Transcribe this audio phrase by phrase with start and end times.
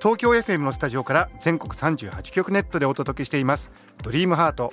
[0.00, 3.70] 東京 FM のスタジオから全国38局ネットでお届けしています。
[4.02, 4.72] ドリームハート。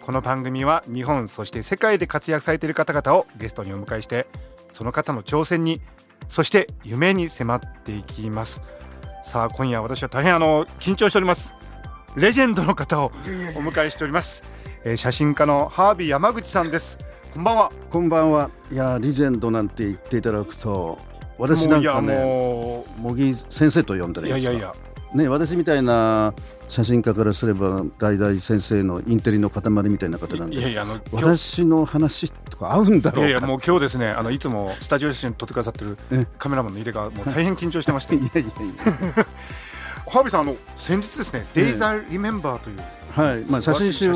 [0.00, 4.26] この番組は日本そして世界で活躍されている方々をゲストにお迎えして
[4.72, 5.82] その方の挑戦に
[6.26, 8.62] そして夢に迫っていきます。
[9.26, 11.54] さあ今夜私は大変あの緊張しております。
[12.16, 13.12] レジェンドの方を
[13.54, 14.42] お迎えしております、
[14.84, 16.96] えー写真家のハービー山口さんです。
[17.34, 17.72] こんばんは。
[17.90, 18.50] こんばんは。
[18.70, 20.98] いやリジェンドなんて言っていただくと、
[21.42, 24.72] 私もうんかね、も茂木先生と呼んでるやついやいや。
[25.12, 26.32] ね、私みたいな
[26.68, 33.28] 写真家からすれば大々先生のインテリの塊みたいな方なんで、いやいやあの私の話とか合うんだろうか。
[33.28, 36.26] いやいやもう今日ですねあのいつもスタジオ写真撮ってくださってるえ？
[36.38, 38.14] カメラマンの入れがもう大変緊張してまして。
[38.16, 38.44] いやいやい
[40.12, 44.14] ハービーさんあの先日ですね「ええ Days I Remember」というや、はい、まあ写真集を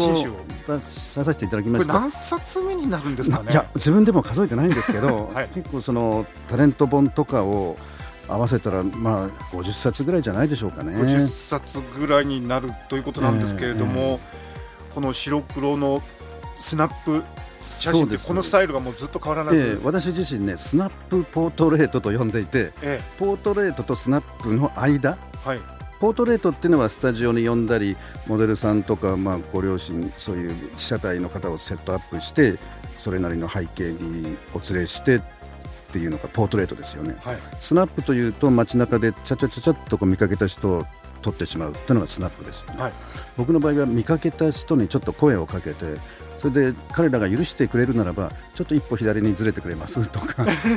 [0.69, 1.95] 出させていただきました。
[1.95, 3.51] 何冊目になるんですかね？
[3.51, 5.49] いや自分でも数えてないんですけど、 はい。
[5.55, 7.79] 結構そのタレント本とかを
[8.29, 10.93] 合わせたらまあ50冊ぐらいじゃないでしょうかね。
[10.93, 14.21] 50冊ぐらいになるということなんですけれども、
[14.95, 16.03] この白黒の
[16.61, 17.23] スナップ
[17.59, 25.17] 写真ってこのスタイルがもうずっと変わらなく、ええ私自身ねスナップポートレートと呼んでいてえポートレートとスナップの間
[25.47, 32.59] えはいポートレートっていうのはスタジオに呼んだりモデルさんとか、まあ、ご両親そういう被写体の方をセットアップして
[32.99, 35.23] それなりの背景にお連れしてっ
[35.93, 37.17] ていうのがポートレートですよね。
[37.21, 37.39] はい。
[37.61, 40.85] スナップというと街中でチャチャチャチャっとこう見かけた人を
[41.23, 42.93] 撮ってしまうっていうのがスナップですよね、はい。
[43.37, 45.87] 僕の場合は見かけた人にちょっと声をかけて
[46.37, 50.45] それで彼らが許してくれるならばちょっと一歩左にずれてくれますとか。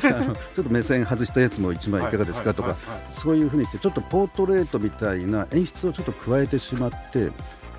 [0.53, 2.05] ちょっと目線外したやつも一枚い。
[2.07, 2.75] かがですかとか。
[3.11, 7.31] そういうふうにしてちょっとポートレートみたいな演出をちょっと加えてしまって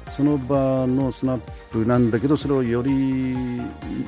[0.08, 1.40] その場のスナッ
[1.70, 3.62] プなんだけどそれをより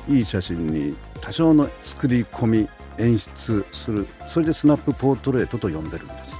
[0.09, 4.07] いい写真に多少の作り込み演出する。
[4.27, 6.37] それでスナップポートレートと呼んでるんです。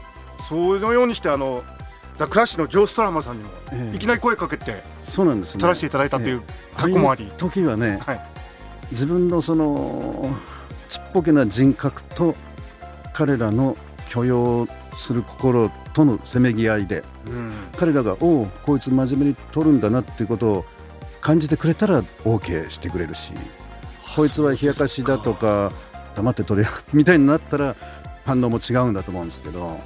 [0.47, 1.82] そのようにしてあのザ・
[2.18, 3.96] クラッシュのジョー・ストラマさんにもええ。
[3.96, 5.62] いきなり声かけてそうなんですね。
[5.62, 6.41] 撮らせていただいたという
[6.75, 7.35] 過去もあり、ああい。
[7.35, 8.22] う時はね、はい。
[8.91, 10.35] 自分のその
[10.90, 12.35] ちっぽけな人格と
[13.13, 13.75] 彼らの
[14.09, 17.52] 許容する心とのせめぎ合いでうん。
[17.75, 20.66] 彼らがおおこいつ真面目に撮るんだなっていうことを
[21.22, 23.31] 感じてくれたら OK してくれるし
[24.16, 25.72] こいつは冷やかしだとか
[26.16, 27.75] 黙って撮れよみたいになったら
[28.25, 29.79] 反応も違うんだと思うんですけど、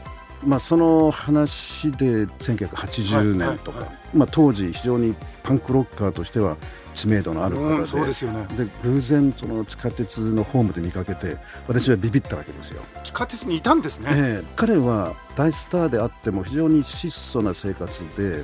[0.44, 3.98] まあ、その話で1980年とか、はいはい。
[4.14, 6.58] まあ、当時非常にパンクロッカーとしては
[6.94, 8.48] 知名度のある方で,、うんそうですよね。
[8.58, 11.38] で偶然その地下鉄のホームで見かけて
[11.68, 12.82] 私はビビったわけですよ。
[13.04, 18.44] 地下鉄にいたんですね、ええ彼は大スターであっても非常に質素な生活で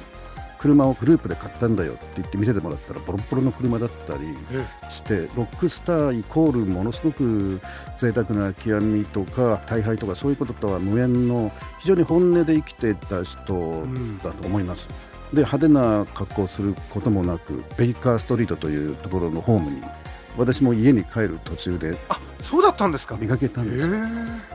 [0.64, 7.60] 車をグループで買ったんだよって言って見せてもらったらボロッボロの車だったりえしてロックスターイコールものすごく
[7.98, 14.18] 贅沢な極みとか大敗とかそういうこととは無縁の非常に本音で生きていた人ん。
[14.20, 14.88] だと思います。
[15.34, 19.82] で派手な格好をすることもなくベイカーストリートというところのホームに
[20.38, 23.18] 私も家に帰る途中であそうだったんですか。
[23.20, 23.88] 見かけたんえです。
[23.88, 24.00] よえ。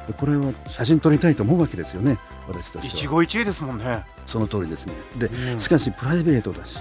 [0.07, 2.17] でこれは写真撮りたいと思うわけですよね
[2.49, 2.85] 私としては。
[2.85, 4.95] 一期一会ですもんね、その通りですね。
[5.17, 5.61] でうん。
[5.61, 6.81] しかしプライベートだし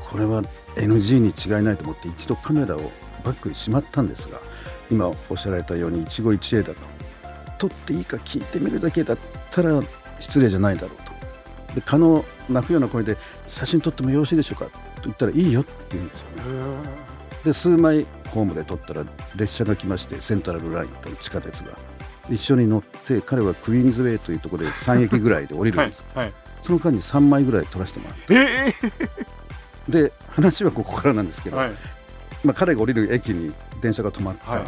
[0.00, 0.42] これは
[0.76, 2.92] NG に違いないと思って一度カメラを
[3.24, 4.40] バッグにしまったんですが
[4.90, 6.80] 今おっしゃられたように一期一会だと
[7.58, 9.18] 撮っていいか聞いてみるだけだっ
[9.50, 9.82] たら
[10.18, 11.74] 失礼じゃないだろうと。
[11.74, 13.16] で可能泣くような声で
[13.46, 17.06] 写真撮ってもよろしいでしょうかと言ったらいいよって言うんですよね。
[17.44, 19.04] で数枚ホームで撮ったら
[19.36, 21.76] 列車が来ましてセントラルラインという地下鉄が
[22.30, 26.32] 一緒に乗って彼はクイーンズウェイというところで3駅ぐらいで降りるはいんです、はい
[26.66, 28.74] その間に3枚ぐらい撮らせてもらうえ
[29.88, 31.72] で話はここからなんですけど、えはい。
[32.42, 34.64] まあ、彼が降りる駅に電車が止まった、はい。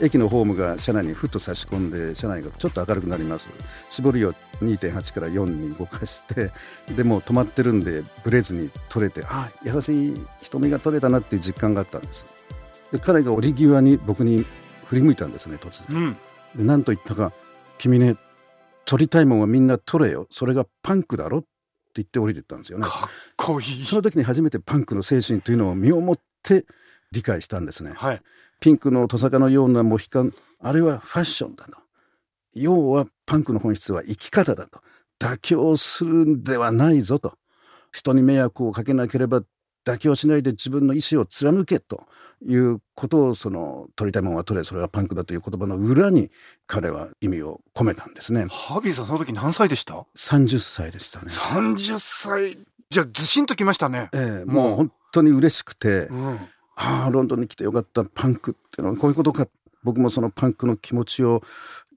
[0.00, 3.48] 駅のホームが車内にふっと差し込んで車内がちょっと明るくなります。
[3.88, 4.32] 絞りを
[4.62, 6.50] 2.8から4に動かして
[6.96, 12.26] でもう止まってるんでブレずに撮れてあ優しい瞳が撮れたなっていう実感があったんです。
[12.90, 14.44] で彼が降り際に僕に
[14.86, 15.96] 振り向いたんですね突然。
[15.96, 16.16] うん
[16.54, 17.32] で何と言ったか
[17.78, 18.16] 「君ね
[18.84, 20.26] 撮りたいもんはみんな撮れよ。
[20.30, 21.48] それがパンクだろ」って
[21.96, 22.84] 言って降りてったんですよね。
[22.84, 23.82] かっこいい。
[23.82, 26.66] その時に初めてパンクの精神というのを身をもって
[27.12, 27.92] 理解したんですね。
[27.94, 28.22] はい。
[28.60, 31.76] ピンクのトサカのようなモヒカンあれはファッションだと。
[32.54, 34.80] 要はパンクの本質は生き方だと。
[35.20, 37.34] 妥協するんではないぞと。
[37.92, 39.42] 人に迷惑をかけなければ
[39.84, 42.06] 妥協しないで自分の意思を貫けと
[42.46, 46.30] いうことをその取りたいものは取れそれはパンクだという言葉の裏に
[46.66, 48.46] 彼は意味を込めたんですね。
[48.48, 51.26] ハービーさんその時何歳でした？30歳でしたね。
[51.28, 52.58] 30歳。
[52.90, 54.08] じゃあずしんときましたね。
[54.12, 56.38] ええもう本当に嬉しくて、うん。
[56.76, 59.48] ああロンドンに来てよかったパンクっていうのはこういうことか
[59.82, 61.42] 僕もそのパンクの気持ちを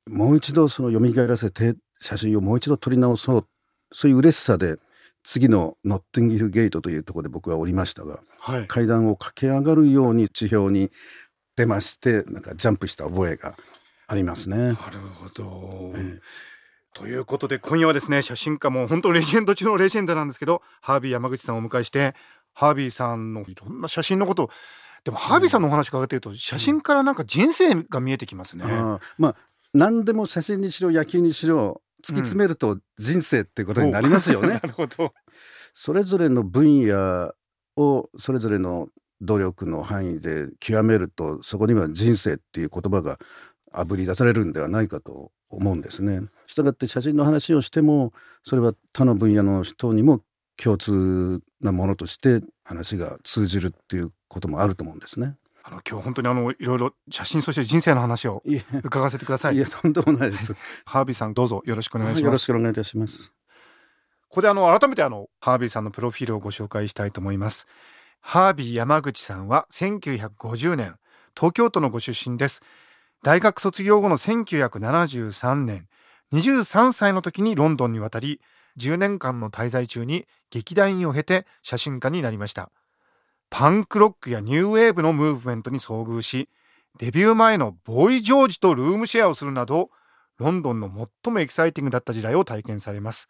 [0.09, 3.47] もう一度その蘇らせて写真をもう一度撮り直そう
[3.93, 4.79] そういう嬉しさで
[5.23, 8.67] 次のノッティンギルゲートというところで僕は降りましたがはい。
[8.67, 10.91] 階段を駆け上がるように地表に
[11.55, 13.55] 出ましてなんかジャンプした覚えが
[14.07, 14.57] ありますね。
[14.57, 14.75] なる
[15.13, 16.21] ほど、ええ。
[16.93, 22.13] ということで今夜はですね写真家も本当レジェンド中のレジェンドなんですけどハービー山口さんをお迎えして
[22.53, 24.49] ハービーさんのいろんな写真のことを
[25.03, 28.65] でもハービーさんのお話伺っていると写真からなんか人生が見えてきますね。
[28.67, 29.35] ああまあ
[29.73, 34.49] 何でも写真にしろ野球にしろ突き詰めると人生ってことになりますよね。
[34.55, 35.13] なるほど。
[35.73, 37.33] それぞれの分野
[37.77, 38.89] をそれぞれの
[39.21, 43.19] 努力の範囲で極めるとそこには人生っていう言葉が
[43.71, 46.21] あぶり出されるんではないかと思うんですね。
[46.47, 48.13] したがって写真の話をしても
[48.43, 50.21] それは他の分野の人にも
[50.57, 55.35] 共通なものとして話が通じるっていうこともあると思うんですね。
[55.63, 58.43] あの今日本当にあのいろいろ写真そして人生の話を
[58.83, 59.55] 伺わせてください。
[59.55, 60.55] いやとんでもないです。
[60.85, 62.33] ハービーさんどうぞよろしくお願いしよます。
[62.33, 63.31] ろしくお願いいたします。
[64.29, 67.67] ここであの改めてあのハービーさんのプロフィールをご紹介したいと思います。
[68.21, 70.95] ハービー山口さんは1950年
[71.35, 72.61] 東京都のご出身です。
[73.23, 75.87] 大学卒業後の1973年
[76.33, 78.41] 23歳の時にロンドンに渡り
[78.77, 82.71] 10年間の滞在中に劇団員を経て写真家になりました。
[83.51, 86.49] パンクロックやニューウェーブのムーブメントに遭遇し
[86.97, 89.91] デビュー前のボーイ・ジョージとルームシェアをするなど
[90.37, 90.89] ロンドンの
[91.23, 93.29] 最もエキサイティングだった時代を体験されます。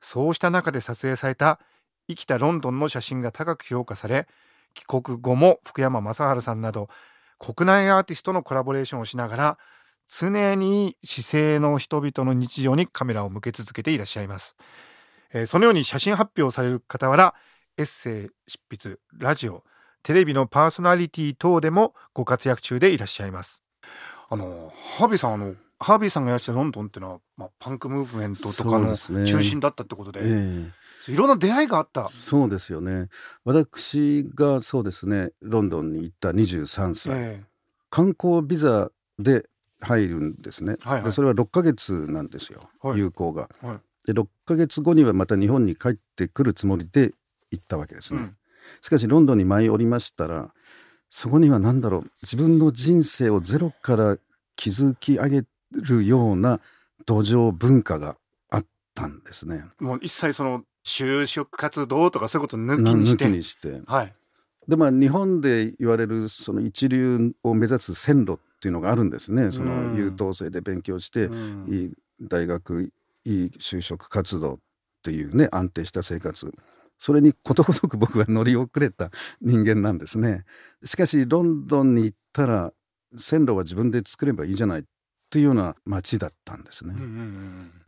[0.00, 1.60] そうした中で撮影された
[2.08, 4.26] 生きたロンドンの写真が高く評価され
[4.74, 6.88] 帰国後も福山雅治さんなど
[7.38, 9.58] 国内アーティストのコラボレーションをしながら
[10.08, 14.56] 常に姿勢の人々の日常にカメラを向け続けていらっしゃいます、
[15.32, 17.34] えーそのように写真発表される傍ら
[17.80, 19.64] エッセイ執筆ラジオ
[20.02, 23.62] テレビのパーソナリティ等でもご活躍中でいらっしゃいます。
[24.28, 28.94] あのハービーさんあのハービーさんがいらっしゃるロンドンっていうのは、まあ、パンクムーブメントとかの
[29.24, 30.70] 中心だったってことでえ
[31.08, 31.12] え。
[31.12, 32.10] いろんな出会いがあった。
[32.10, 33.08] そうですよね。
[33.44, 37.44] 私がそうですねロンドンに行った23歳、え
[37.88, 39.48] 観光ビザで
[39.80, 41.04] 入るんですね、はいはい。
[41.04, 42.98] でそれは6ヶ月なんですよ、はい。
[42.98, 43.48] 有効が。
[43.62, 43.78] はい。
[44.06, 47.12] で6ヶ月後にはまた日本に帰ってくるつもりで
[47.50, 48.20] 行ったわけですね。
[48.20, 48.36] うん
[48.80, 50.52] しかしロンドンに舞い降りましたら
[51.08, 54.16] そこには何だろう自分の人生をゼロから
[54.56, 56.60] 築き上げるような
[57.04, 58.16] 土壌文化が
[58.48, 58.64] あっ
[58.94, 59.64] たんですね。
[59.80, 63.28] もう一切その就職活動とかそういうこと抜きにして。
[63.28, 63.80] にして。
[63.86, 64.14] はい。
[64.68, 69.50] でまあ日本で言われるその一流を目指す線路っていうのがあるんですね。
[69.50, 71.92] そうんの優等生で勉強して、うんいい
[72.22, 72.92] 大学
[73.24, 74.58] いい就職活動っ
[75.02, 76.52] ていうね安定した生活
[77.00, 79.10] それにことごとく僕は乗り遅れた
[79.40, 80.44] 人間なんですね。
[80.84, 82.74] しかしロンドンに行ったら
[83.16, 84.82] 線路は自分で作ればいいじゃないっ
[85.30, 86.94] ていうような街だったんですね。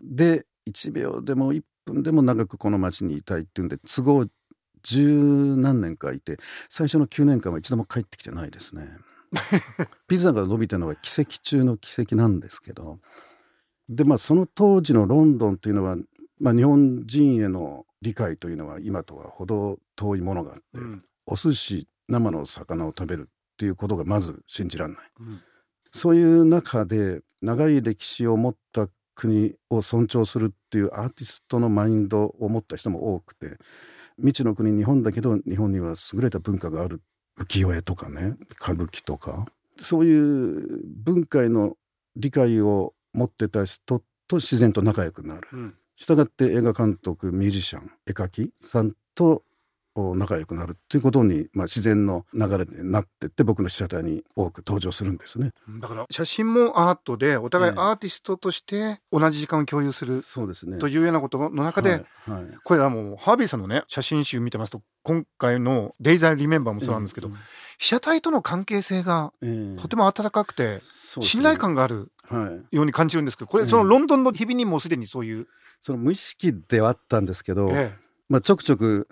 [0.01, 4.27] で1秒でも1分でも長くこの町にいたいっていうんで都合
[4.83, 6.39] 十何年かいて
[6.71, 8.89] 最初の9年間は一度も帰ってきてないですね。
[10.09, 12.99] ピザが伸びたのは奇跡中の奇跡なんですけど
[13.91, 15.97] でまあその当時のロンドンというのは、
[16.41, 25.03] まあ、日本人への理解というのは今とは程遠いものがあって、うんうんお寿司生の魚を食べるっていうことがまず信じられない。
[25.21, 25.41] うん
[25.95, 33.59] そういう中で長い歴史を持った国を尊重するっていうアーティストのマインドを持った人も多くて
[34.17, 37.03] 未知の国日本だけど日本には優れた文化がある
[37.39, 39.45] 浮世絵とかね歌舞伎とか
[39.77, 41.77] そういう文化への
[42.17, 45.49] 理解を持ってた人と自然と仲良くなる。
[45.53, 49.45] うんしたがって映画監督ミュージシャン絵描きさんと
[49.95, 55.53] 仲良くなるっていうことに、まあ、自然の流れでなってって僕の被写体に多く登場するんですね。
[55.81, 57.81] だから写真もアートでお互いええ。
[57.81, 60.79] アーティストとして同じ時間を共有するそうですね。
[60.79, 62.45] というようなことの中で、はいはい。
[62.65, 67.35] これはもうハービーさんのね写真集見てますと今回の「デイザーリメンバー」もそうなんですけど、うん
[67.79, 69.81] 被写体との関係性がええ。
[69.81, 70.81] とても温かくて
[71.21, 73.69] 信頼感があるはい、ように感じるんですけどこれええ。
[73.69, 75.49] そのロンドンの日々にもうすでにそういう、
[75.81, 77.93] その無意識ではあったんですけど、え。
[78.29, 79.09] まあ、ちょくちょく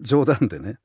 [0.00, 0.78] 冗談でね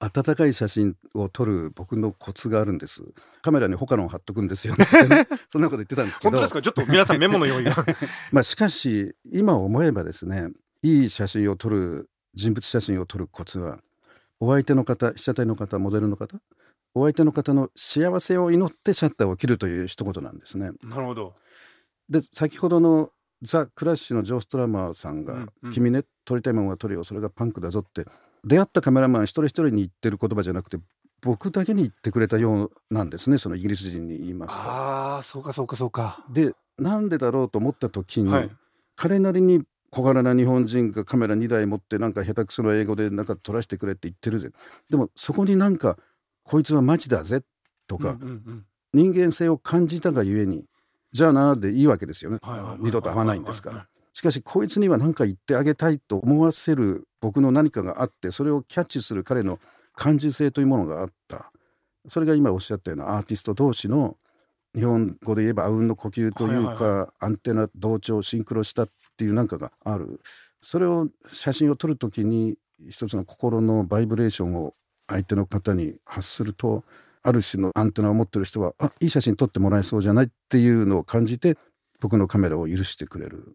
[0.00, 3.02] 温かい写真を撮る僕のコツがあるんです。
[3.42, 6.30] カメラに他のを貼っとくんですよねね そんなこと言ってたんですけど。
[6.30, 6.62] 本当ですか？
[6.62, 7.76] ちょっと皆さんメモの用意が。
[8.32, 10.50] まあしかし今思えばですね
[10.82, 13.78] いい写真を撮る人物写真を撮るコツは
[14.40, 16.40] お相手の方被写体の方モデルの方
[16.94, 20.72] お相手の方の幸せを祈ってシャッターを切るという一言なんですね。
[20.82, 21.34] なるほど。
[22.08, 28.04] で先ほどのザ・クラッシュのジョー・ストラマーさんが「うんうん君ね撮りたいものは撮れよそれがパンクだぞ」って
[28.44, 30.78] 出会ったカメラマン一人一人に言ってる言葉じゃなくて
[31.22, 34.62] 僕だけに言ってくれたようなんですねそのイギリス人に言いますと。
[34.62, 36.24] ああそうかそうかそうか。
[36.30, 38.50] でなんでだろうと思った時に、はい。
[38.96, 44.50] 彼なりに小柄な日本人がカメラ2台持ってなんか下手くその英語でなんか撮らせてくれって言ってるぜ。
[44.90, 45.96] でもそこになんか
[46.42, 47.42] こいつはマジだぜ
[47.86, 48.66] とか、うんうんうん。
[48.94, 50.64] 人間性を感じたがゆえに
[51.12, 52.38] じゃあなでいいわけですよね。
[52.42, 52.80] はいはいはいはい。
[52.82, 59.58] 二度と会わないんですからしかしこいつには何か言ってあげたいと思わせる僕の何かがあってそれをキャッチする彼の
[59.94, 61.52] 感受性というものがあった。
[62.08, 64.16] それが今おっしゃったようなアーティスト同士の
[64.74, 70.20] 日本語で言えばあうんの呼吸というか、はいアンテナ同調シンクロしたっていうなんかがある。
[70.62, 72.56] それを写真を撮るときに
[72.88, 74.74] 一つの心のバイブレーションを
[75.08, 76.84] 相手の方に発すると
[77.22, 81.56] ある種のアンテナを持ってる人はあいい写真撮ってもらえそうじゃないっていうのを感じて
[82.00, 83.54] 僕のカメラを許してくれる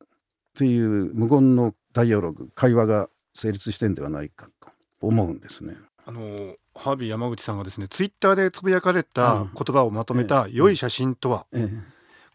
[0.57, 4.69] っていう無言のダイアログ会話が成立してんではないかと
[5.01, 5.75] 思うんですね。
[6.03, 9.51] あのハービー山口さんがですねツイッターでつぶやかれたうん。
[9.53, 10.55] 言葉をまとめた「ええ。
[10.55, 11.69] 良い写真とは」え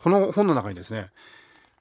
[0.00, 1.11] この本の中にですね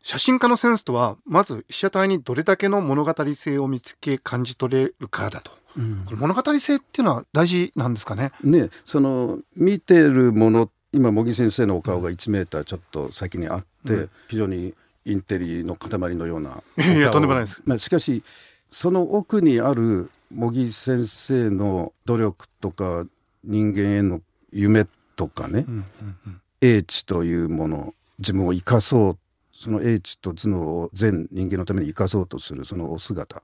[0.01, 5.51] 写真家のセンスとはまず被写体にどれだけの物語性を見つけ感じ取れるからだと。
[5.77, 6.05] えうん。
[6.05, 8.31] これ物語性っていうのは大事なんですかね？
[8.43, 14.09] ねその見てるもの今茂木先生のお顔が1メーターちょっと先にあって、うん。
[14.27, 14.73] 非常に
[15.05, 16.61] インテリの塊のような。
[16.77, 17.61] おいやとんでもないです。
[17.65, 18.23] まあ、しかし
[18.69, 23.05] その奥にある茂木先生の努力とか
[23.43, 25.85] 人間への夢とかね、うんうん
[26.27, 26.41] うん。
[26.61, 29.17] 英知というもの自分を生かそう
[29.53, 33.43] その英知と頭脳を全人間のために生かそうとするそのお姿。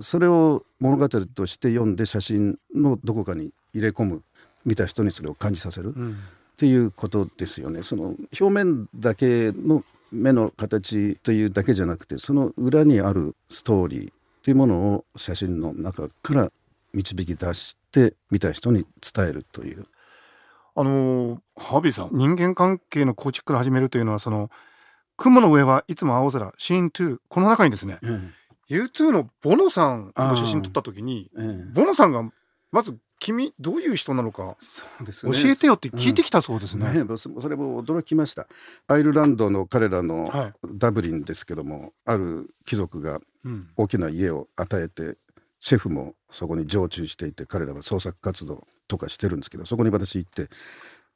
[0.00, 4.22] それを物語として読んで写真のどこかに入れ込む
[4.64, 5.88] 見た人にそれを感じさせる。
[5.88, 6.18] っうん。
[6.56, 7.82] ていうことですよね。
[7.82, 16.52] その表面だけの目の形というだけじゃなくてその裏にあるストーリーっていうものを写真の中から
[16.92, 19.86] 導き出して見た人に伝えるという。
[20.78, 24.50] あのハービーさん人間関係の構築から始めるというのはその
[25.16, 27.98] 雲の上はいつも青空シーン2この中にですね
[28.68, 31.64] U2 のボノさんの写真撮った時にええ。
[31.72, 32.30] ボノさんが
[32.72, 34.56] まず君どういう人なのか
[35.22, 35.50] 教ね。
[35.50, 37.04] えてよって聞いてきたそうですね。
[37.04, 38.46] ね、そそれも驚きました。
[38.86, 40.52] アイルランドの彼らのはい。
[40.74, 43.68] ダブリンですけども、ある貴族がうん。
[43.76, 45.18] 大きな家を与えて
[45.58, 50.48] シェフもそこに常駐していて彼らは創作活動とかしてるんですけどそこに私行って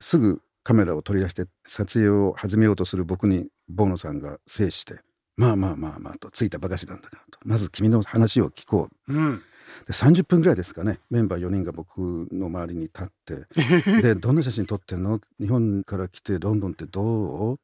[0.00, 5.00] すぐカメラを取り出して撮影を始めようとする僕にボーノさんが制して
[5.36, 9.42] 「まあまあまあまあ」と「ついたばかしなんだから」と「まず君の話を聞こう」うん
[9.86, 11.00] で30分ぐらいですかね。
[11.10, 11.98] メンバー4人が僕
[12.32, 13.46] の周りに立って。
[14.02, 15.20] でどんな写真撮ってんの？
[15.40, 17.60] 日本から来てロンドンってどう？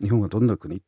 [0.00, 0.82] 日本はどんな国？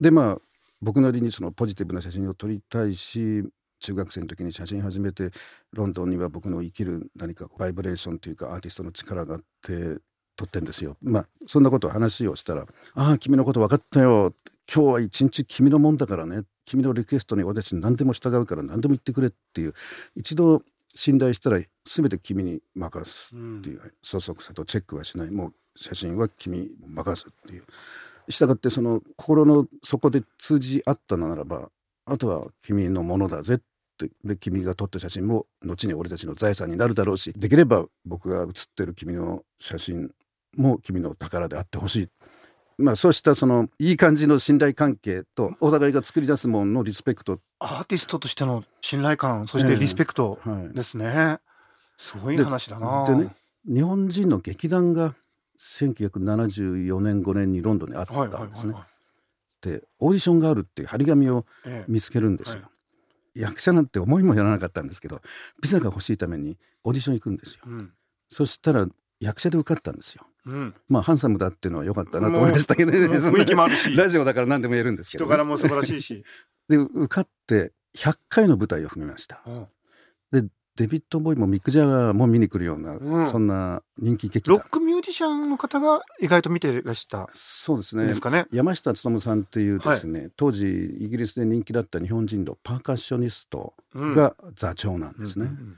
[0.00, 0.38] でまあ
[0.80, 3.44] 僕なりにそのポジティブな写真を撮りたいし
[3.80, 5.30] 中学生の時に写真始めて
[5.72, 9.98] ロンドンには僕の生きる何かバイブレーションというかアーティストの力があって
[10.36, 10.96] 撮ってんですよ。
[11.02, 14.34] まあそんなことを話をしたら「ああ君のこと分かったよ
[14.72, 16.42] 今日は一日君のもんだからね。
[16.66, 19.74] 君のリクエストに俺たち何でも従うから何でも言ってくれ」っていう
[20.14, 20.62] 一度
[20.94, 23.94] 信頼したら全て君に任すっていう。
[24.02, 25.30] そそくさとチェックはしない。
[25.30, 27.64] もう写真は君に任すっていう。
[28.28, 31.70] したがってその心の底で通じ合ったのならば
[32.04, 33.58] あとは君のものだぜっ
[33.96, 40.10] てで君が撮った写真も後に俺たちの財産になるだろうしできれば僕が写ってる君の写真
[40.56, 42.08] も君の宝であってほしい
[42.78, 51.40] まあそうしたそのいい感じの信頼関係とお互いが作り出すもののリスペクト、アーティストとしての信頼感そしてリスペクトはい、ですね。
[51.96, 53.06] すごい話だな。
[53.06, 53.34] でね
[53.66, 55.14] 日本人の劇団が
[55.58, 58.72] 1974年5年にロンドンにあったはいはいんですね。
[58.72, 58.90] はいはい。
[59.60, 62.54] でオーディションがあるっていう張り紙をええ見つけるんですよ。
[62.54, 62.62] はい
[63.34, 65.20] 役者なんて思いもやらなかったんですけど
[65.62, 67.62] ビザが欲しいためにオーディション行くんですよ。
[67.66, 67.92] うん
[68.30, 68.86] そしたら
[69.20, 70.26] 役者で受かったんですよ。
[70.48, 70.74] うん。
[70.88, 72.98] まあハンサムだっていうのは良かったなと思いましたけどね。
[72.98, 76.24] 雰囲気もあるしラジオだから何でも言えるんですけどね、人柄も素晴らしいし。
[76.68, 79.42] で受かって100回の舞台を踏みました。
[79.46, 79.66] うん
[80.78, 88.46] デビッド・ボーイもミック・ジャガーも見に来るような、うんそんな人気劇団ロックミュージシャンの方が意外と見ていらしたそうですねんですかね。
[88.52, 90.68] 山下勉さんっていうですね、当時
[91.00, 95.46] イギリスで人気だった日本人のパーカッショニストうんが座長なんですね。
[95.46, 95.76] うんうん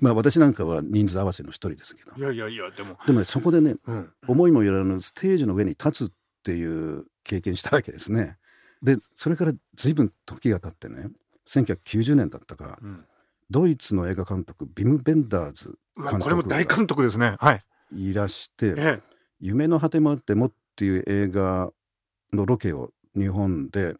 [0.00, 2.12] まあ私なんかは人数合わせの一人ですけど。
[2.16, 6.12] いやいやいやでも、でもねそこでねうん、思いもよらぬステージの上に立つっ
[6.42, 8.36] ていう経験したわけですね。
[8.82, 11.08] でそれから随分時が経ってね
[11.48, 13.04] 1990年だったかうん。
[13.50, 17.36] ドイツの映画監督ビム・ベンダーズまあ、これも大監督ですね。
[17.40, 17.64] はい。
[17.92, 19.02] いらしてえ
[19.40, 21.72] 「夢の果てもあっても」っていう映画
[22.32, 23.96] のロケを日本で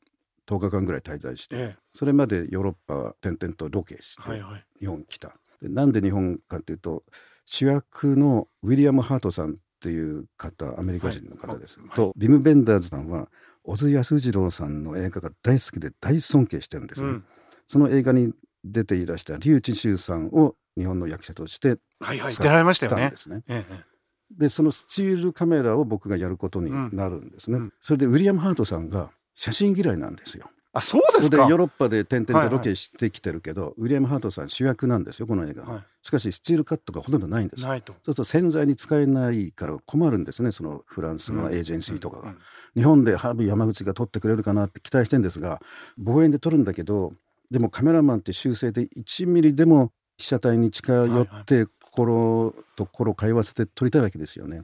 [0.46, 1.76] 10日間ぐらい滞在してええ。
[1.90, 4.64] それまでヨーロッパ転々とロケしてえはいはい。
[4.78, 5.34] 日本来た。
[5.60, 7.04] でなんで日本かっていうと
[7.46, 13.28] 主役のウィリアム・ハートさんっていう方アメリカ人の方です、はいとビム・ベンダーズさんは
[13.62, 17.08] 小津安二郎さんの映画が大好きで大尊敬してるんですね。
[17.08, 17.24] うん
[17.70, 18.32] その映画に
[18.64, 23.42] 出ていらした笠智秀さんを日本の役者としてはいはい使出られましたよねで。
[23.48, 23.84] ええ
[24.30, 27.58] でそのスチールカメラを僕がやることになるんですね。
[27.58, 30.50] うんうんそれでウィリアム・ハートさんが写真嫌いなんですよ。
[30.72, 31.36] あそうですか？
[31.44, 37.62] でヨーロッパで点々はいはいとロケしてきてるけど、ウィリアム・ハートさん主役なんですよこの映画、はしかしスチールカットがほとんどないんです。
[37.62, 37.92] い、ないと。
[37.92, 42.28] そうすると洗剤に使えないから困るんですねそのフランスのエージェンシーとかが、うん。
[42.28, 42.38] うん
[42.76, 45.60] 日本でハービー山口が撮ってくれるかなって期待してんですが
[45.96, 47.12] 望遠で撮るんだけど
[47.50, 54.62] でもカメラマンって修正で1ミリでも被写体に近寄って心と心を通わせて撮りたいわけですよね。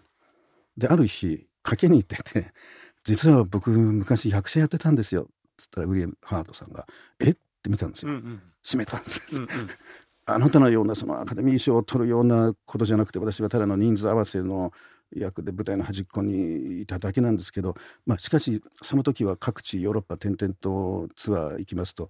[0.77, 2.53] である日賭けに行ってて
[3.03, 6.87] 「実は僕昔役者やってたんですよ」つったらウィリアム・ハートさんが
[7.21, 7.35] 「えっ?」
[7.65, 8.13] て見たんですよ。
[8.13, 9.37] うんうん閉めたんです。
[9.37, 9.49] うんうん
[10.27, 14.73] あなたのようなそのアカデミー賞を取るようなことじゃなくて私はただの人数合わせの
[15.15, 17.75] 役で舞台の端っこにいただけなんですけど、
[18.07, 22.09] まあ、しかしその時は各地ヨーロッパ転々とツアー行きますと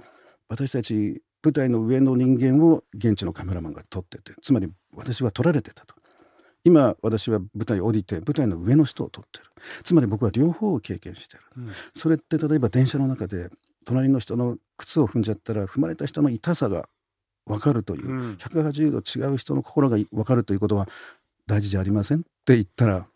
[0.48, 5.96] 私たち舞台の上の人間を現地のカメラマンが撮っててつまり私は撮られてたと。
[6.64, 9.44] 今私は舞台を降りて舞台の上の人を撮ってる。
[9.84, 11.42] つまり僕は両方を経験してる。
[11.58, 11.72] うん。
[11.94, 13.50] それって例えば電車の中で
[13.86, 16.88] 隣の人の靴を踏んじゃったら踏まれた人の痛さが
[17.46, 18.34] 分かるといううん。
[18.36, 20.88] 180度違う人の心が分かるということは
[21.46, 23.06] 大事じゃありませんって言ったら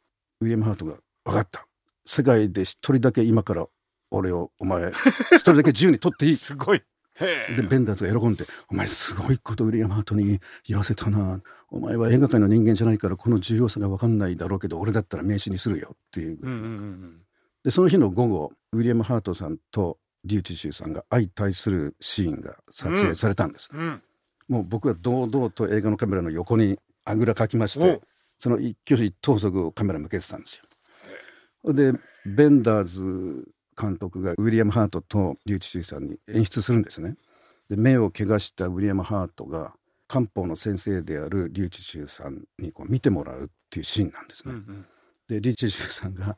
[0.40, 1.66] ウィリアム・ハートが「分かった。
[2.04, 3.66] 世界で一人だけ今から
[4.10, 4.92] 俺をお前
[5.32, 6.82] 一人だけ自由に取っていい」 すごい。
[7.18, 11.40] でベンダーズが喜んで「お前すごいことウィリアム・ハートに言わせたな。
[11.70, 17.22] お前は映画界の人間じゃないからこの重要さが分かんないだろうけど俺だったら名刺にするよ」っていううんうんうん
[17.62, 23.81] でその日の午後ウィリアム・ハートさんと笠智秀さんが相対するシーンが撮影されたんです、うん。
[23.81, 24.02] うん。
[24.48, 28.02] もう僕は堂々と映画のカメラの横にあぐらかきましてお。
[28.38, 30.61] その一挙手一投足をカメラ向けてたんです
[31.64, 31.72] よ。
[31.74, 31.92] で
[32.24, 33.48] ベンダーズ
[33.80, 37.16] 監督がウィリアム・ハートと笠智秀さんに演出するんですね。
[37.68, 39.74] で目を怪我したウィリアム・ハートが
[40.08, 44.54] 漢方の先生である笠智秀さんにこう見てもらうっていうシーンなんですね。
[44.54, 44.86] うんうん
[45.28, 46.36] でリッチー・シューさんが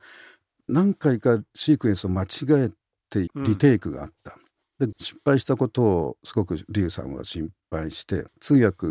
[0.69, 2.71] 何回かシークエンスを間違え
[3.09, 4.37] てリテイクがあった、
[4.85, 8.87] で失敗したことをすごくリュウさんは心配して通訳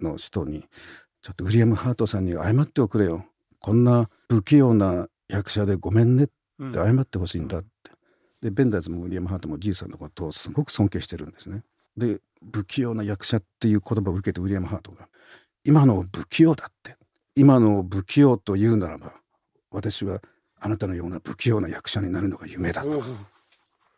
[0.00, 0.64] の人に
[1.20, 3.26] 「ちょっとウィリアム・ハートさんに謝っておくれよ
[3.60, 7.68] こんな不器用な役者でごめんね」ってうん謝ってほしいんだって、
[8.42, 11.62] でベンダーズもウィリアム・ハートもジーさんのことをすごく尊敬してるんですね。
[11.96, 12.20] で
[12.52, 15.08] 不器用な役者っていう言葉を受けてウィリアム・ハートが
[15.64, 16.96] 「今の不器用だって。
[17.34, 19.14] 今の不器用というならば
[19.70, 20.20] 私は
[20.60, 22.84] あなたのような不器用な役者になるのが夢だ」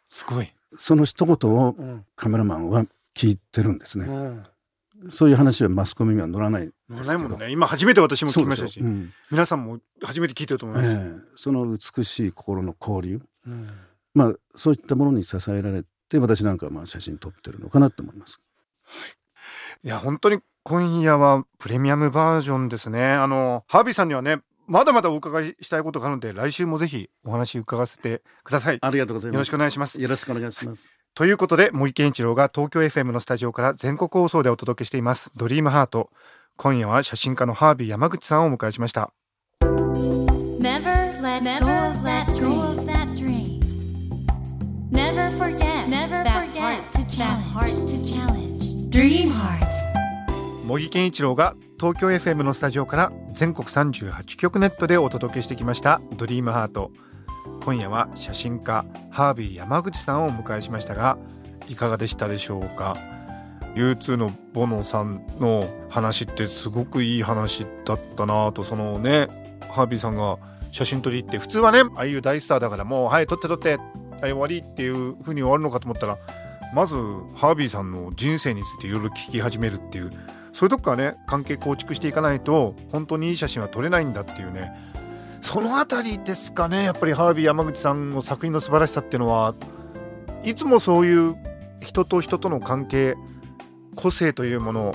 [0.07, 0.53] すごい。
[0.77, 2.05] その一言をうん。
[2.15, 2.85] カメラマンは
[3.17, 5.11] 聞いてるんですね、うん。
[5.11, 7.13] そういう話はマスコミには載らない乗ですけど。
[7.13, 7.51] らないもんね。
[7.51, 8.81] 今初めて私も聞きましたし。
[8.81, 9.13] そうん。
[9.31, 10.91] 皆さんも初めて聞いてると思います。
[10.91, 11.21] ええ。
[11.37, 13.23] その美しい心の交流。
[13.47, 13.71] うん
[14.15, 18.41] まあそういったものに支えられて私なんかはまあ写真撮ってるのかなと思います
[19.83, 23.13] いや本当に今夜はプレミアムバージョンですね。
[23.13, 28.79] あのハービーさんにはねまだまだお伺いしたいことがあるので来週もぜひお話伺わせてください。
[28.81, 30.01] ありがとうございますよろしくお願いします。
[30.01, 36.11] よろしくお願いしますということで茂木健一郎が東京 FM のスタジオから全国放送でお届けしています「ドリームハート
[36.57, 39.13] 今夜は写真家のハービー山口さんをお迎えしました
[39.61, 42.34] Never let go of
[50.65, 56.91] 茂木健一郎が東京 FM のスタジオから全国38局ネットでお届けしてきました「ドリームハート。
[57.65, 61.19] 今夜は写真家ハービー山口さんをお迎えしましたが
[61.69, 62.97] いかがでしたでしょうか
[63.75, 70.39] ？U2 のボノさんの話ってすごくいい話だったなとそのねハービーさんが
[70.73, 73.77] 写真撮りって普通はねああいう大スターだからもうはい撮って撮って
[74.23, 76.17] はい終わりっていう風に終わるのかと思ったら
[76.75, 76.95] まず
[77.35, 80.11] ハービーさんの人生についていろいろ聞き始めるっていう
[80.55, 84.73] そういうとこからね関係構築していかないと本当にいい写真は撮れないんだっていうね。
[85.43, 89.55] そのあたりですかねやっぱりハービー山口さんの作品の素晴らしさっていうのは。
[90.45, 91.37] いつもそういう
[91.81, 93.15] 人と人との関係
[93.97, 94.95] 個性というものを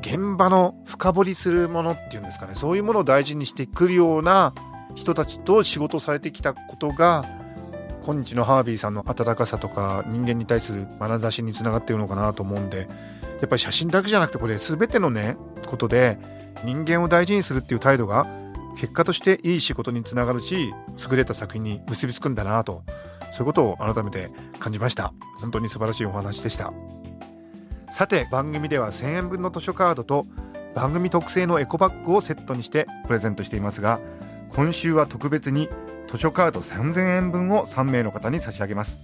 [0.00, 2.54] 現場の深掘りするものっていうんですかね。
[2.54, 4.52] そういうものを大事にしてくるような
[4.94, 7.24] 人たちと仕事されてきたことが
[8.04, 12.86] 今日のハービーさんの温かさとか人間に対する眼差しにつながっているのかなと思うんで
[13.44, 16.18] やっぱり写真だけじゃなくてこれ全てのねことで
[16.64, 18.26] 人間を大事にするっていう態度が
[18.74, 20.72] 結果としていい仕事につながるし
[21.10, 22.84] 優れた作品に結びつくんだなと
[23.32, 25.12] そういうことを改めて感じました。
[25.40, 26.72] 本当に素晴らしいお話でした。
[27.92, 30.26] さて番組では1000円分の図書カードと
[30.74, 34.00] 番組特製のエコバッグをセットにしてプレゼントしていますが
[34.54, 35.68] 今週は特別に
[36.08, 39.02] 図書カード3000円分を3名の方に差し上げます。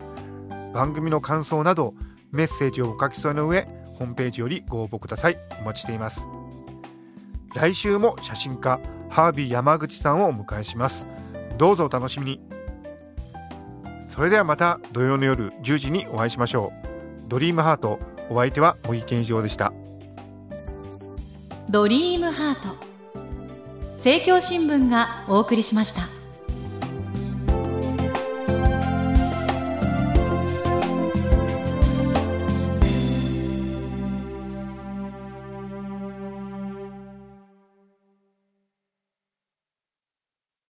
[0.72, 1.92] 番組の感想など
[2.33, 3.68] メッセージをお書き添えの上
[4.00, 5.36] ホームページよりご応募ください。
[5.60, 6.26] お待ちしています。
[7.54, 11.06] 来週も写真家ハービー山口さんをお迎えします。
[11.58, 12.40] どうぞお楽しみに。
[14.06, 16.72] それではまた土曜の夜10時にお会いしましょ
[17.26, 17.28] う。
[17.28, 19.70] ドリームハートお相手は茂木健一郎でした。
[21.68, 22.74] ドリームハート。
[23.96, 26.19] 政教新聞がお送りしました。